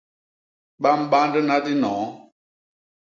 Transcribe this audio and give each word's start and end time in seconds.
Ba 0.81 0.91
mbandna 1.01 1.55
dinoo. 1.65 2.05